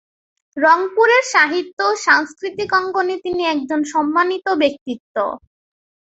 রংপুরের 0.57 1.23
সাহিত্য 1.33 1.79
ও 1.87 1.93
সাংস্কৃতিক 2.05 2.69
অঙ্গনে 2.73 3.15
তিনি 3.25 3.41
একজন 3.45 3.79
সম্মানিত 3.93 4.45
ব্যক্তিত্ব। 4.61 5.15